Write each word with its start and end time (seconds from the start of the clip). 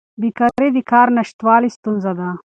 بیکاري 0.21 0.69
د 0.73 0.77
کار 0.91 1.07
نشتوالي 1.17 1.69
ستونزه 1.77 2.11
ده. 2.19 2.29